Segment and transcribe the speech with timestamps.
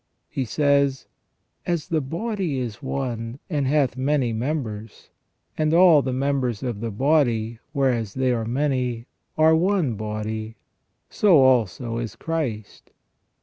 [0.29, 1.05] He says:
[1.63, 5.11] As the body is one, and hath many members;
[5.59, 9.05] and all the members of the body, whereas they are many,
[9.37, 10.55] are one body;
[11.11, 12.89] so also is Christ.